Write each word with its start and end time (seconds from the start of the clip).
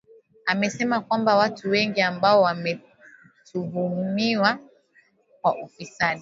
Amesema 0.45 1.01
kwamba 1.01 1.35
watu 1.35 1.69
wengi 1.69 2.01
ambao 2.01 2.41
wametuhumiwa 2.41 4.59
kwa 5.41 5.61
ufisadi 5.63 6.19